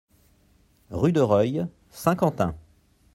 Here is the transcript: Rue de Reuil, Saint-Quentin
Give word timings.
Rue 0.89 1.11
de 1.11 1.21
Reuil, 1.21 1.67
Saint-Quentin 1.91 2.55